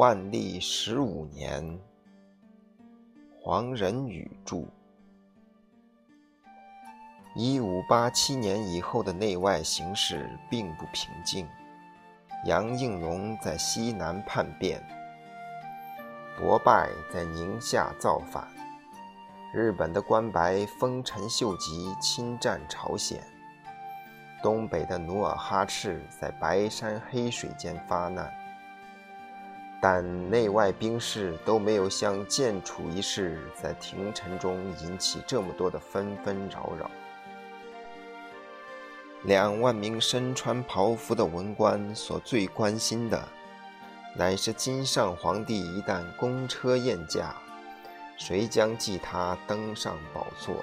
[0.00, 1.78] 万历十五年，
[3.38, 4.64] 黄仁宇著。
[7.36, 11.46] 一五八七年以后的内外形势并不平静。
[12.46, 14.82] 杨应龙在西南叛变，
[16.38, 18.48] 伯拜在宁夏造反，
[19.52, 23.22] 日本的关白丰臣秀吉侵占朝鲜，
[24.42, 28.39] 东北的努尔哈赤在白山黑水间发难。
[29.82, 36.90] 但内外兵士都没有像建楚一事在廷臣中引起这么多的纷纷扰扰。
[39.22, 43.26] 两万名身穿袍服的文官所最关心的，
[44.16, 47.34] 乃是今上皇帝一旦公车宴驾，
[48.18, 50.56] 谁将继他登上宝座？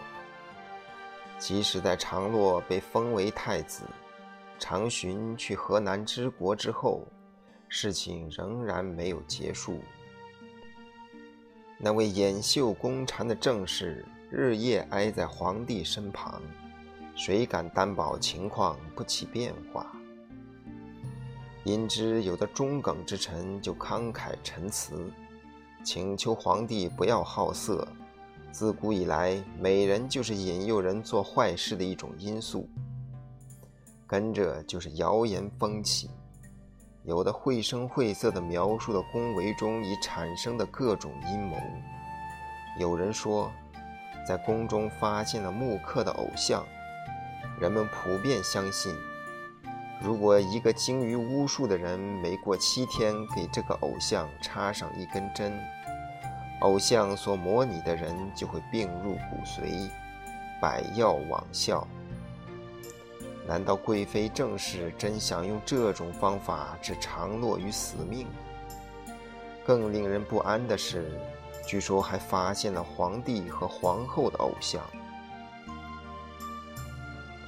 [1.40, 3.84] 即使在长洛被封为太子，
[4.60, 7.04] 长寻去河南之国之后。
[7.70, 9.80] 事情仍然没有结束。
[11.78, 16.42] 那位掩袖公禅的正室日夜挨在皇帝身旁，
[17.16, 19.86] 谁敢担保情况不起变化？
[21.64, 25.12] 因之，有的中耿之臣就慷慨陈词，
[25.84, 27.88] 请求皇帝不要好色。
[28.52, 32.68] 自古以来，美人就是引诱人做坏事的一种因素。
[34.08, 36.10] 跟着就是谣言风起。
[37.08, 41.56] 有的绘声绘色地描述了宫闱中已产生的各种阴谋。
[42.78, 43.50] 有人说，
[44.28, 46.66] 在宫中发现了木刻的偶像，
[47.62, 48.94] 人们普遍相信，
[50.02, 55.58] 如果一个精于巫术的人每过七天给这个偶像插上一根针，
[56.60, 59.90] 偶像所模拟的人就会病入骨髓，
[60.62, 61.88] 百药罔效。
[63.48, 68.28] 难道贵妃正是真想用这种方法置长乐于死命？
[69.66, 71.18] 更令人不安的是，
[71.66, 74.82] 据说还发现了皇帝和皇后的偶像。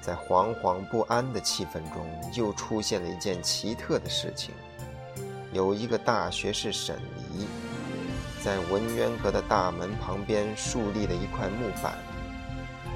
[0.01, 4.55] 在惶惶不安的气氛中，又出现了一件奇特的事情：
[5.51, 7.45] 有一个大学士沈黎，
[8.41, 11.97] 在文渊阁的大门旁边树立了一块木板，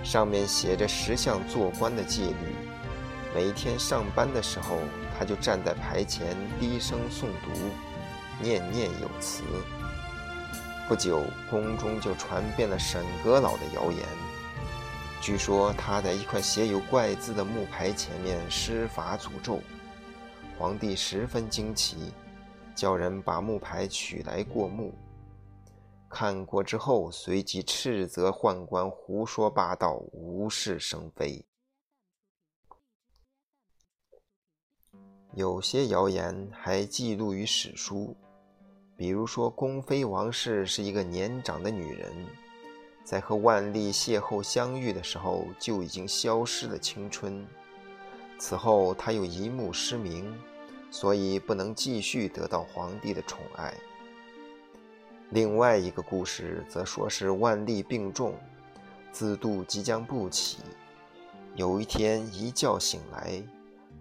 [0.06, 2.73] 上面写着十项做官的戒律。
[3.34, 4.78] 每天上班的时候，
[5.18, 7.50] 他就站在牌前低声诵读，
[8.40, 9.42] 念念有词。
[10.88, 14.06] 不久，宫中就传遍了沈阁老的谣言。
[15.20, 19.60] 据说他在一块写有怪字的木牌前面施法诅咒，
[20.60, 22.14] 皇帝十分惊奇，
[22.76, 24.94] 叫人把木牌取来过目。
[26.08, 31.44] 看过之后，随即斥责宦官胡说八道，无事生非。
[35.36, 38.16] 有些谣言还记录于史书，
[38.96, 42.12] 比如说宫妃王氏是一个年长的女人，
[43.04, 47.44] 在和万历邂逅相遇的时候就已经消失了青春。
[48.38, 50.32] 此后她又一目失明，
[50.92, 53.74] 所以不能继续得到皇帝的宠爱。
[55.32, 58.36] 另外一个故事则说是万历病重，
[59.12, 60.60] 自度即将不起，
[61.56, 63.42] 有一天一觉醒来。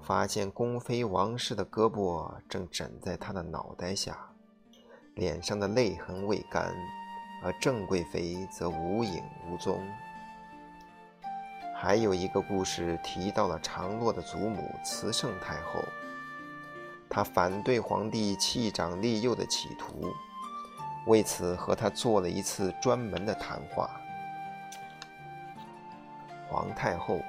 [0.03, 4.19] 发现宫妃王氏的胳膊正枕在他的脑袋下，
[5.15, 6.75] 脸上的泪痕未干，
[7.45, 9.81] 而郑贵妃则无影无踪。
[11.77, 15.81] 还有一个故事提到了长洛的祖母慈圣太后，
[17.09, 20.13] 她反对皇帝弃长立幼的企图，
[21.07, 23.89] 为此和他做了一次专门的谈话。
[26.48, 27.21] 皇太后。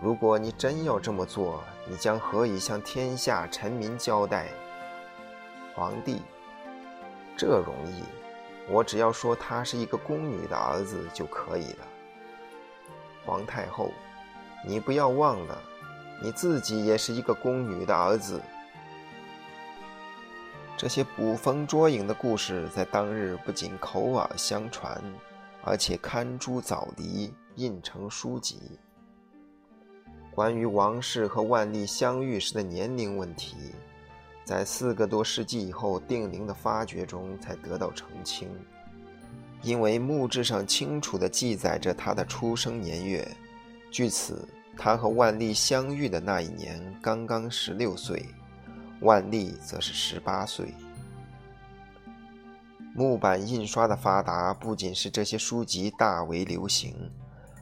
[0.00, 4.46] 如果你真要这么做，你将何以向天下臣民交代？
[5.74, 6.22] 皇帝，
[7.36, 8.04] 这容易，
[8.70, 11.86] 我只要说他是一个宫女的儿子就可以了。
[13.26, 13.90] 皇太后，
[14.64, 15.58] 你不要忘了，
[16.22, 18.40] 你自己也是一个宫女的儿子。
[20.76, 25.02] 这些捕风捉影的故事在当日不仅口耳相传，
[25.64, 28.78] 而且刊诸枣篱，印成书籍。
[30.38, 33.56] 关于王氏和万历相遇时的年龄问题，
[34.44, 38.48] 在四个多世纪以后定陵的发掘中才得到澄清。
[39.62, 43.26] 因为墓志上清楚地记载着他的出生年月，
[43.90, 44.46] 据此，
[44.76, 48.24] 他和万历相遇的那一年刚刚十六岁，
[49.00, 50.72] 万历则是十八岁。
[52.94, 56.94] 木板印刷的发达，不仅是这些书籍大为流行。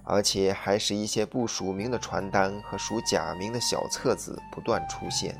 [0.07, 5.37] 而且还使一些不署名的传单和署假名的小册子不断出现。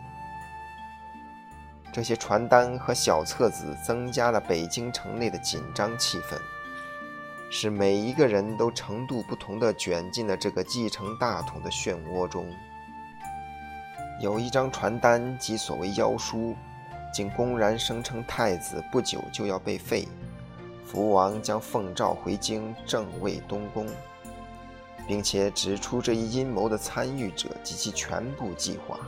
[1.93, 6.37] 这些传单和小册子增加了北京城内的紧张气氛，
[7.49, 12.53] 使每一个人都程度不同地卷进了这个继承大统的漩涡中。
[14.21, 16.57] 有一张传单即所谓妖书，
[17.15, 20.09] 竟公然声称太子不久就要被废，
[20.85, 23.87] 福王将奉诏回京正位东宫。
[25.07, 28.99] 并且指出这一阴谋的参与者及其全部计划。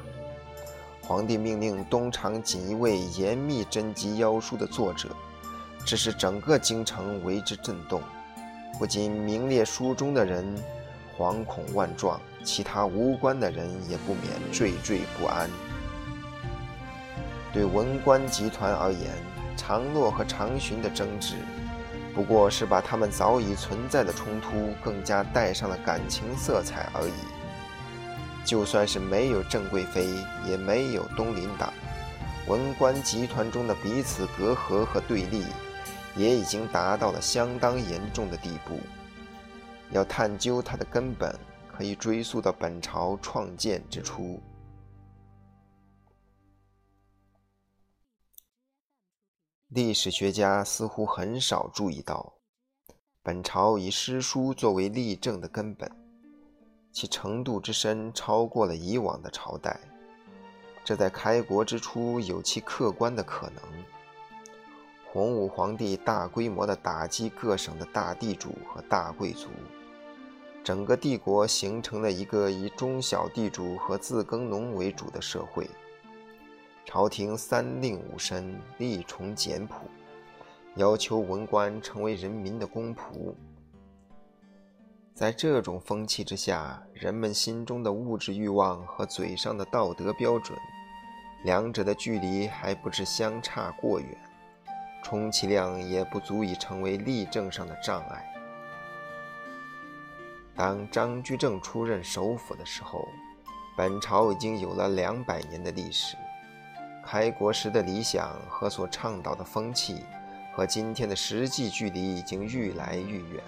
[1.03, 5.09] 皇帝命令东厂锦衣卫严密侦缉妖书的作者，
[5.85, 8.03] 致使整个京城为之震动。
[8.79, 10.45] 不仅名列书中的人
[11.17, 15.49] 惶恐万状，其他无关的人也不免惴惴不安。
[17.53, 19.11] 对文官集团而言，
[19.57, 21.35] 长洛和长寻的争执。
[22.19, 28.45] 不过是把他们早已存在的冲突更加带上了感情色彩而已。
[28.45, 30.05] 就算是没有郑贵妃，
[30.45, 31.73] 也没有东林党，
[32.49, 35.45] 文官集团中的彼此隔阂和对立，
[36.17, 38.81] 也已经达到了相当严重的地步。
[39.93, 41.33] 要探究它的根本，
[41.73, 44.43] 可以追溯到本朝创建之初。
[49.69, 52.33] 历史学家似乎很少注意到，
[53.23, 55.91] 本朝以诗书作为立政的根本，
[56.91, 59.79] 其程度之深超过了以往的朝代。
[60.83, 63.63] 这在开国之初有其客观的可能。
[65.13, 69.51] 洪武皇帝大规模地打击各省的大地主和大贵族，
[70.65, 75.69] 整个帝国形成了一个以中小地主和自耕农为主的社会。
[76.91, 79.75] 朝廷三令五申，力崇简朴，
[80.77, 83.35] 要求文官成为人民的公仆。
[85.15, 90.59] 在这种风气之下，人们心中的物质欲望和嘴上的道德标准，
[91.45, 94.09] 两者的距离还不至相差过远，
[95.03, 98.25] 充其量也不足以成为立政上的障碍。
[100.55, 103.07] 当张居正出任首辅的时候，
[103.77, 106.17] 本朝已经有了两百年的历史。
[107.11, 110.05] 开国时的理想和所倡导的风气，
[110.53, 113.43] 和今天的实际距离已经愈来愈远。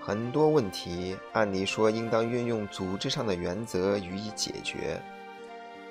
[0.00, 4.98] 很多问题按理说应当运用组织上的原则予以解决，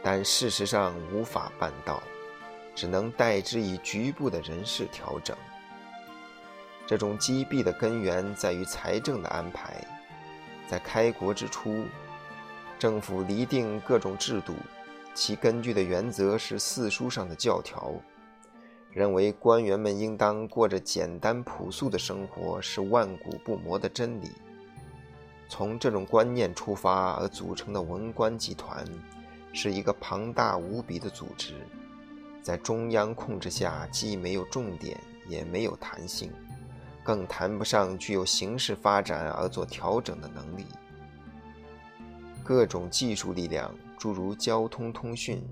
[0.01, 2.01] 但事实上无法办到，
[2.73, 5.37] 只能代之以局部的人事调整。
[6.87, 9.75] 这种积弊的根源在于财政的安排。
[10.67, 11.85] 在开国之初，
[12.79, 14.55] 政府厘定各种制度。
[15.17, 17.91] 其根据的原则是四书上的教条，
[18.91, 24.29] 认为官员们应当过着简单朴素的生活是万古不磨的真理。
[25.49, 28.85] 从这种观念出发而组成的文官集团，
[29.53, 31.55] 是一个庞大无比的组织，
[32.43, 36.31] 在中央控制下，既没有重点，也没有弹性，
[37.03, 40.67] 更谈不上具有形势发展而做调整的能力。
[42.43, 43.73] 各种技术力量。
[43.97, 45.43] 诸如交通通讯、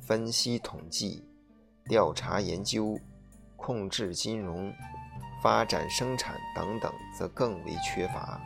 [0.00, 1.24] 分析统计、
[1.84, 2.98] 调查研究、
[3.56, 4.72] 控制金融、
[5.42, 8.40] 发展生产等等，则更为缺乏。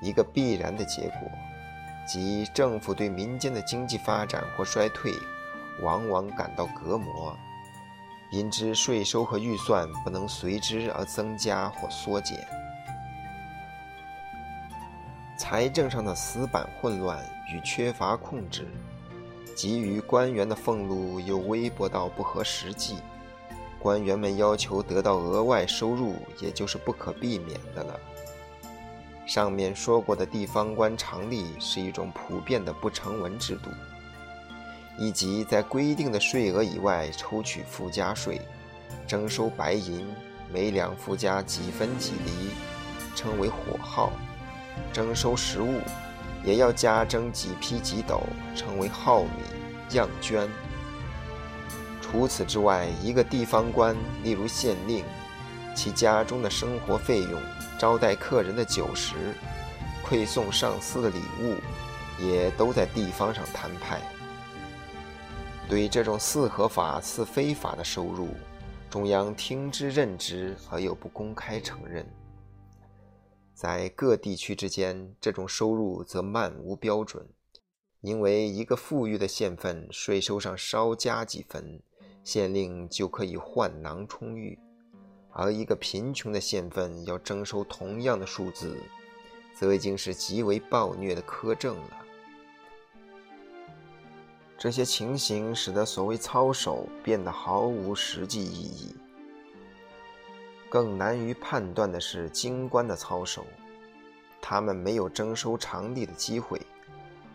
[0.00, 1.28] 一个必然的结果，
[2.06, 5.12] 即政府对民间的经济发展或衰退，
[5.82, 7.36] 往往感到隔膜，
[8.30, 12.38] 因之税收和预算不能随之而增加或缩减。
[15.50, 17.18] 财政上的死板混乱
[17.50, 18.68] 与缺乏控制，
[19.56, 22.96] 给予官员的俸禄又微薄到不合实际，
[23.78, 27.98] 官员们要求得到额外收入，也就是不可避免的了。
[29.24, 33.70] 上面说过的地方官常例是一种普遍的不成文制度，
[34.98, 38.38] 以及在规定的税额以外抽取附加税，
[39.06, 40.06] 征收白银，
[40.52, 42.50] 每两附加几分几厘，
[43.16, 44.12] 称为火耗。
[44.92, 45.80] 征收食物，
[46.44, 48.22] 也要加征几匹几斗，
[48.54, 50.48] 称为耗米、样绢。
[52.00, 55.04] 除此之外，一个地方官，例如县令，
[55.74, 57.40] 其家中的生活费用、
[57.78, 59.14] 招待客人的酒食、
[60.08, 61.56] 馈送上司的礼物，
[62.18, 64.00] 也都在地方上摊派。
[65.68, 68.28] 对这种似合法似非法的收入，
[68.88, 72.06] 中央听之任之，而又不公开承认。
[73.58, 77.28] 在各地区之间，这种收入则漫无标准，
[78.02, 81.82] 因为一个富裕的县份税收上稍加几分，
[82.22, 84.56] 县令就可以换囊充裕；
[85.32, 88.76] 而一个贫穷的县份要征收同样的数字，
[89.56, 92.06] 则已经是极为暴虐的苛政了。
[94.56, 98.94] 这些情形使得所谓操守变得毫无实际意义。
[100.68, 103.46] 更难于判断的是京官的操守，
[104.40, 106.60] 他们没有征收场地的机会，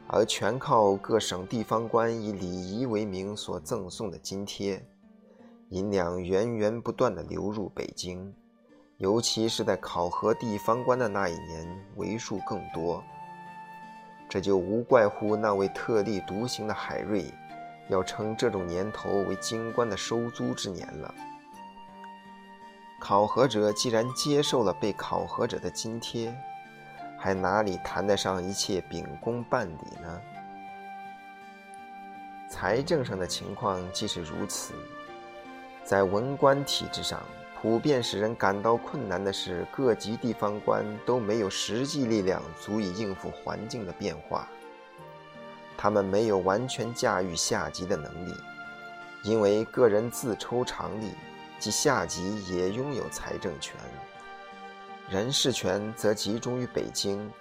[0.07, 4.85] 而全靠各省地方官以礼仪为名所赠送的津贴，
[5.69, 8.33] 银两源源不断地流入北京。
[8.97, 13.03] 尤其是在考核地方官的那一年，为数更多。
[14.29, 17.25] 这就无怪乎那位特立独行的海瑞，
[17.89, 21.13] 要称这种年头为京官的收租之年了。
[23.03, 26.33] 考核者既然接受了被考核者的津贴，
[27.17, 30.21] 还哪里谈得上一切秉公办理呢？
[32.47, 34.73] 财政上的情况既是如此，
[35.83, 37.21] 在文官体制上。
[37.61, 44.47] 普遍使人感到困难的是，各级地方官都没有实际力量足以应付环境的变化。
[45.77, 48.33] 他们没有完全驾驭下级的能力，
[49.23, 51.11] 因为个人自抽常例，
[51.63, 53.73] 即下级也拥有财政权。
[55.09, 57.31] 人事权则集中于北京，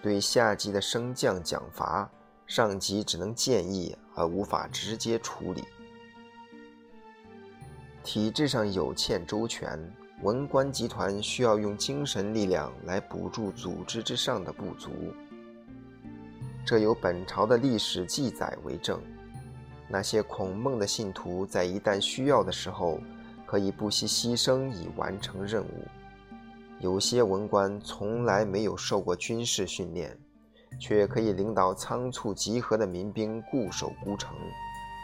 [0.00, 2.08] 对下级的升降奖罚，
[2.46, 5.64] 上级只能建议而无法直接处理。
[8.04, 9.76] 体制上有欠周全，
[10.22, 15.12] 文官集团需要用精神力量来补助组织之上的不足。
[16.64, 19.02] 这有本朝的历史记载为证。
[19.88, 23.00] 那些孔孟的信徒在一旦需要的时候，
[23.54, 25.86] 可以不惜牺牲以完成任务。
[26.80, 30.18] 有些文官从来没有受过军事训练，
[30.80, 34.34] 却可以领导仓促集合的民兵固守孤城，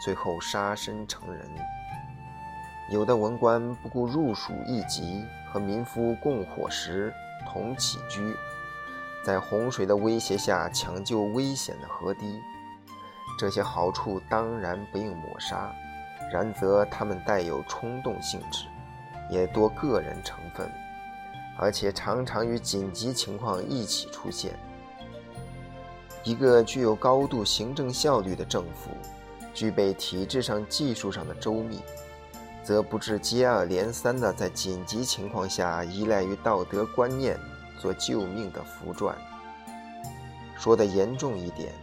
[0.03, 1.49] 最后杀身成仁。
[2.91, 7.13] 有的文官不顾入蜀一级，和民夫共伙食、
[7.47, 8.35] 同起居，
[9.23, 12.37] 在洪水的威胁下抢救危险的河堤。
[13.39, 15.73] 这些好处当然不应抹杀，
[16.31, 18.65] 然则他们带有冲动性质，
[19.29, 20.71] 也多个人成分，
[21.57, 24.57] 而且常常与紧急情况一起出现。
[26.23, 28.91] 一个具有高度行政效率的政府，
[29.53, 31.81] 具备体制上、技术上的周密。
[32.63, 37.35] 则不致接二连三地在紧急情况下依赖于道德观念
[37.79, 39.17] 做救命的符传。
[40.55, 41.73] 说的严重一点，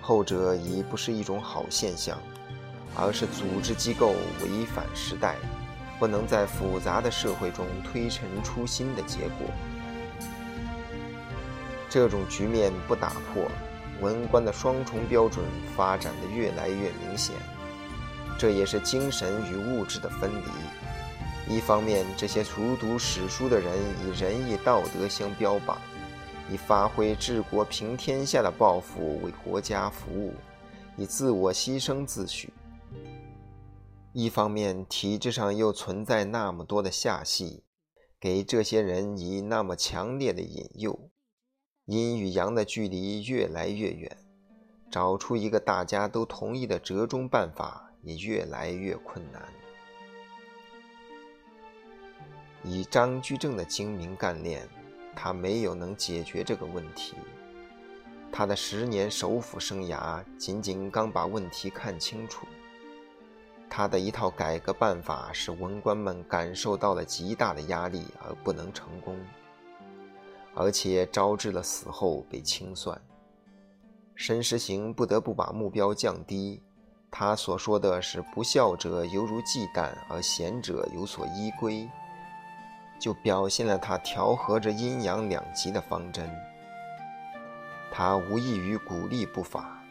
[0.00, 2.16] 后者已不是一种好现象，
[2.96, 5.36] 而是组织机构违反时代，
[5.98, 9.48] 不能在复杂的社会中推陈出新的结果。
[11.88, 13.50] 这种局面不打破，
[14.00, 15.44] 文官的双重标准
[15.76, 17.34] 发展的越来越明显。
[18.38, 21.54] 这也是精神与物质的分离。
[21.54, 23.72] 一方面，这些熟读史书的人
[24.04, 25.76] 以仁义道德相标榜，
[26.48, 30.32] 以发挥治国平天下的抱负为国家服务，
[30.96, 32.46] 以自我牺牲自诩；
[34.12, 37.64] 一方面，体制上又存在那么多的下戏，
[38.18, 41.10] 给这些人以那么强烈的引诱，
[41.86, 44.16] 阴与阳的距离越来越远，
[44.90, 47.86] 找出一个大家都同意的折中办法。
[48.02, 49.42] 也越来越困难。
[52.64, 54.66] 以张居正的精明干练，
[55.14, 57.14] 他没有能解决这个问题。
[58.32, 62.46] 他的十年首辅生涯，仅仅刚把问题看清楚。
[63.70, 69.16] 他的一套改革办法，使文官们感受到了极大的压力而不能成功，
[70.54, 73.00] 而且招致了死后被清算。
[74.16, 76.60] 申时行不得不把目标降低。
[77.12, 81.88] 他所说的是“不孝者犹如忌惮，而贤者有所依归”，
[83.00, 86.30] 就表现了他调和着阴阳两极的方针。
[87.90, 89.82] 他无异于鼓励不法，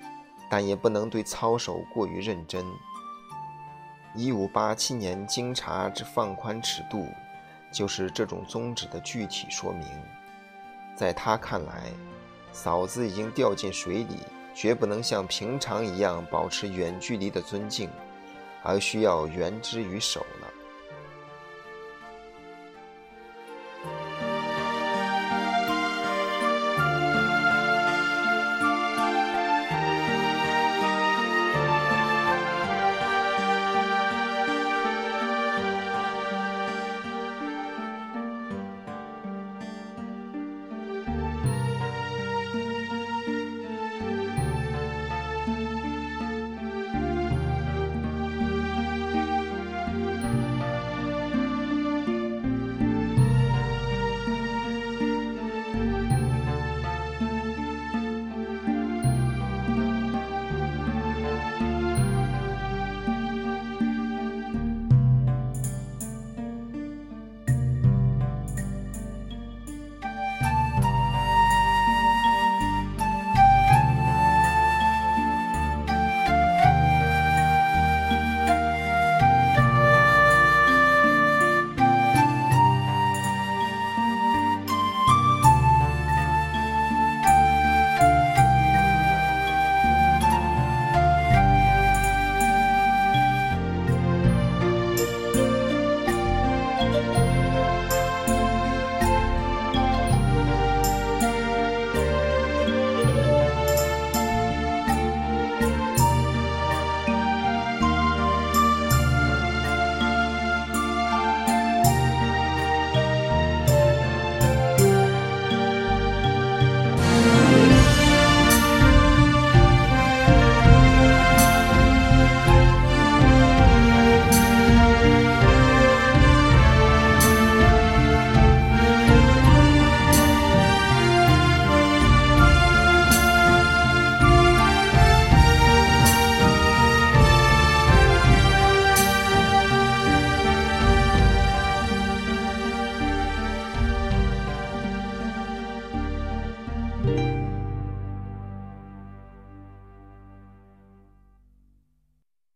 [0.50, 2.65] 但也不能对操守过于认真。
[4.19, 7.07] 一五八七年经察之放宽尺度，
[7.71, 9.88] 就是这种宗旨的具体说明。
[10.93, 11.83] 在他看来，
[12.51, 14.17] 嫂子已经掉进水里。
[14.51, 17.89] 绝不能像平常一样保持远距离的尊敬，
[18.61, 20.25] 而需要援之于手。